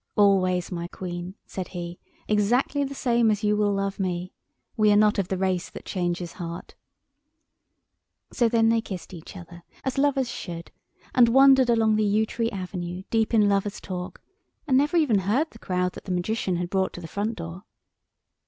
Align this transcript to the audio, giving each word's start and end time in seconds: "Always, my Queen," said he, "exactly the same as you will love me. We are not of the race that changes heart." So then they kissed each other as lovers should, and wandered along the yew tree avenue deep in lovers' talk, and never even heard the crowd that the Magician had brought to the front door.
"Always, 0.15 0.71
my 0.71 0.87
Queen," 0.87 1.35
said 1.45 1.67
he, 1.77 1.99
"exactly 2.27 2.83
the 2.83 2.95
same 2.95 3.29
as 3.29 3.43
you 3.43 3.55
will 3.55 3.71
love 3.71 3.99
me. 3.99 4.33
We 4.75 4.91
are 4.91 4.95
not 4.95 5.19
of 5.19 5.27
the 5.27 5.37
race 5.37 5.69
that 5.69 5.85
changes 5.85 6.33
heart." 6.41 6.73
So 8.33 8.49
then 8.49 8.69
they 8.69 8.81
kissed 8.81 9.13
each 9.13 9.37
other 9.37 9.61
as 9.85 9.99
lovers 9.99 10.27
should, 10.31 10.71
and 11.13 11.29
wandered 11.29 11.69
along 11.69 11.97
the 11.97 12.03
yew 12.03 12.25
tree 12.25 12.49
avenue 12.49 13.03
deep 13.11 13.31
in 13.31 13.47
lovers' 13.47 13.79
talk, 13.79 14.23
and 14.65 14.75
never 14.75 14.97
even 14.97 15.19
heard 15.19 15.51
the 15.51 15.59
crowd 15.59 15.91
that 15.91 16.05
the 16.05 16.11
Magician 16.11 16.55
had 16.55 16.71
brought 16.71 16.93
to 16.93 17.01
the 17.01 17.07
front 17.07 17.35
door. 17.35 17.65